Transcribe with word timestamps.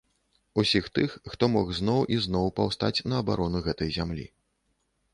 Усіх 0.63 0.87
тых, 0.95 1.17
хто 1.33 1.43
мог 1.57 1.69
зноў 1.81 2.01
і 2.17 2.19
зноў 2.29 2.51
паўстаць 2.63 3.05
на 3.13 3.23
абарону 3.25 3.65
гэтай 3.71 3.89
зямлі. 4.01 4.31